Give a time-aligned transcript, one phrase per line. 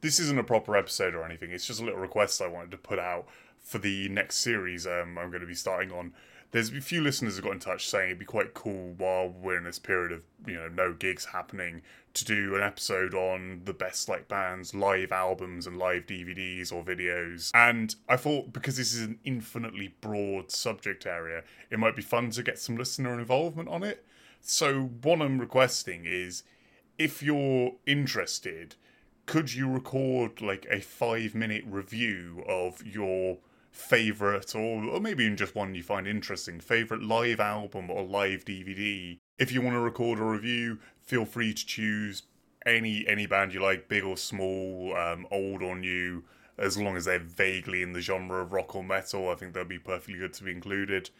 [0.00, 1.50] this isn't a proper episode or anything.
[1.50, 3.26] It's just a little request I wanted to put out
[3.58, 6.12] for the next series um, I'm going to be starting on.
[6.52, 9.58] There's a few listeners who got in touch saying it'd be quite cool while we're
[9.58, 11.82] in this period of you know no gigs happening
[12.14, 16.82] to do an episode on the best like bands, live albums, and live DVDs or
[16.82, 17.50] videos.
[17.52, 22.30] And I thought because this is an infinitely broad subject area, it might be fun
[22.30, 24.02] to get some listener involvement on it.
[24.40, 26.42] So what I'm requesting is
[26.96, 28.76] if you're interested,
[29.26, 33.38] could you record like a five minute review of your
[33.70, 38.42] favorite or, or maybe even just one you find interesting favorite live album or live
[38.46, 42.22] dvd if you want to record a review feel free to choose
[42.66, 46.24] any any band you like big or small um, old or new.
[46.58, 49.64] As long as they're vaguely in the genre of rock or metal i think they'll
[49.64, 51.10] be perfectly good to be included.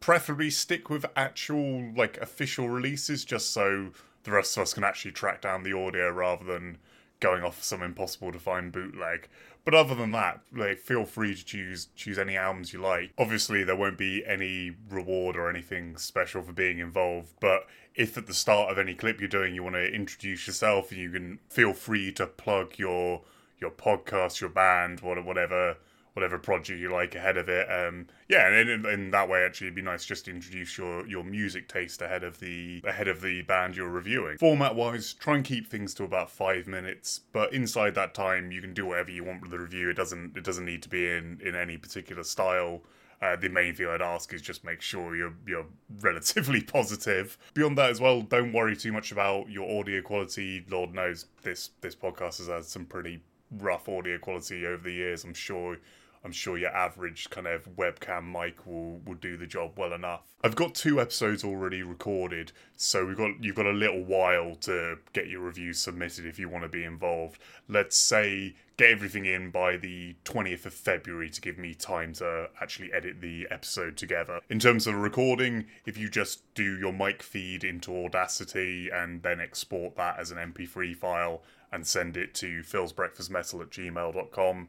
[0.00, 3.90] Preferably stick with actual like official releases just so
[4.24, 6.78] the rest of us can actually track down the audio rather than
[7.20, 9.28] going off some impossible to find bootleg.
[9.64, 13.12] But other than that, like feel free to choose choose any albums you like.
[13.18, 17.32] Obviously, there won't be any reward or anything special for being involved.
[17.40, 20.92] But if at the start of any clip you're doing, you want to introduce yourself,
[20.92, 23.22] you can feel free to plug your
[23.58, 25.78] your podcast, your band, whatever
[26.16, 27.70] whatever project you like ahead of it.
[27.70, 31.06] Um, yeah, and in, in, that way, actually, it'd be nice just to introduce your
[31.06, 34.38] your music taste ahead of the ahead of the band you're reviewing.
[34.38, 38.62] Format wise, try and keep things to about five minutes, but inside that time, you
[38.62, 39.90] can do whatever you want with the review.
[39.90, 42.82] It doesn't it doesn't need to be in in any particular style.
[43.20, 45.66] Uh, the main thing I'd ask is just make sure you're you're
[46.00, 47.36] relatively positive.
[47.52, 50.64] Beyond that as well, don't worry too much about your audio quality.
[50.70, 55.24] Lord knows this this podcast has had some pretty rough audio quality over the years.
[55.24, 55.78] I'm sure
[56.26, 60.34] I'm sure your average kind of webcam mic will will do the job well enough.
[60.42, 64.98] I've got two episodes already recorded, so we've got you've got a little while to
[65.12, 67.40] get your reviews submitted if you want to be involved.
[67.68, 72.50] Let's say get everything in by the 20th of February to give me time to
[72.60, 74.40] actually edit the episode together.
[74.50, 79.40] In terms of recording, if you just do your mic feed into Audacity and then
[79.40, 84.68] export that as an MP3 file and send it to philsbreakfastmetal at gmail.com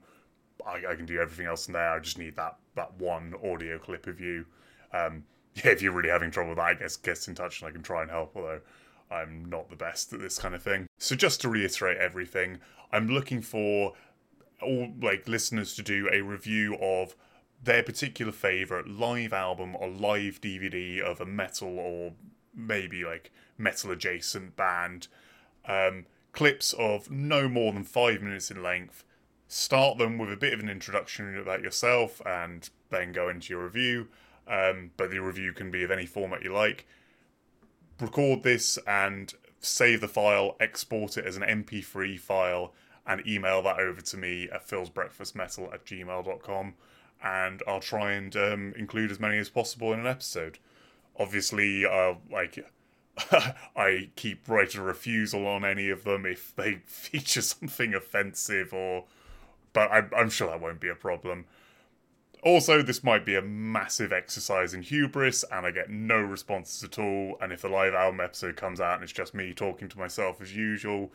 [0.68, 1.92] I, I, can do everything else in there.
[1.92, 4.46] I just need that that one audio clip of you.
[4.94, 5.24] Um,
[5.56, 7.72] yeah, if you're really having trouble with that, I guess get in touch and I
[7.72, 8.36] can try and help.
[8.36, 8.62] Although
[9.10, 10.88] I'm not the best at this kind of thing.
[10.98, 12.60] So just to reiterate everything,
[12.92, 13.94] I'm looking for
[14.62, 17.16] all like listeners to do a review of
[17.64, 22.14] their particular favorite live album or live DVD of a metal or
[22.54, 25.08] maybe like metal adjacent band.
[25.66, 29.04] Um, clips of no more than five minutes in length
[29.48, 33.64] start them with a bit of an introduction about yourself and then go into your
[33.64, 34.08] review.
[34.48, 36.88] Um, but the review can be of any format you like.
[38.00, 42.74] Record this and save the file, export it as an MP3 file,
[43.06, 46.74] and email that over to me at philsbreakfastmetal at gmail.com.
[47.24, 50.60] And I'll try and um, include as many as possible in an episode.
[51.20, 52.64] Obviously, uh, like
[53.76, 59.06] I keep right a refusal on any of them if they feature something offensive or
[59.78, 61.46] but I'm, I'm sure that won't be a problem.
[62.42, 66.98] Also, this might be a massive exercise in hubris, and I get no responses at
[66.98, 67.38] all.
[67.40, 70.42] And if the live album episode comes out and it's just me talking to myself
[70.42, 71.12] as usual,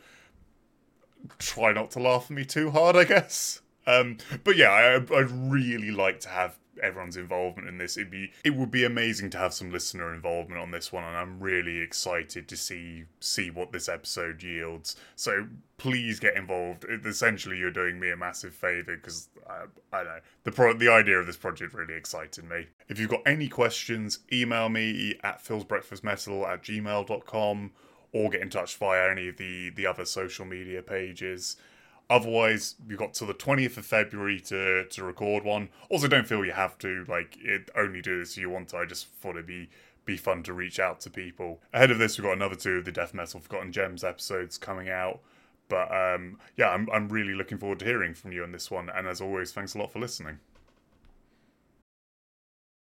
[1.39, 3.59] try not to laugh at me too hard, I guess.
[3.85, 4.15] Um,
[4.45, 7.97] but yeah, I, I'd really like to have everyone's involvement in this.
[7.97, 11.15] It'd be it would be amazing to have some listener involvement on this one, and
[11.15, 14.95] I'm really excited to see see what this episode yields.
[15.15, 15.47] So
[15.77, 16.85] please get involved.
[16.85, 20.89] It, essentially, you're doing me a massive favor because I, I know the pro- the
[20.89, 22.67] idea of this project really excited me.
[22.87, 27.71] If you've got any questions, email me at philsbreakfastmetal at gmail.com
[28.13, 31.57] or get in touch via any of the the other social media pages.
[32.09, 35.69] Otherwise, you've got till the 20th of February to, to record one.
[35.89, 38.77] Also, don't feel you have to, like, it, only do this if you want to.
[38.77, 39.69] I just thought it'd be,
[40.05, 41.61] be fun to reach out to people.
[41.73, 44.89] Ahead of this, we've got another two of the Death Metal Forgotten Gems episodes coming
[44.89, 45.21] out.
[45.69, 48.89] But um, yeah, I'm, I'm really looking forward to hearing from you on this one.
[48.89, 50.39] And as always, thanks a lot for listening.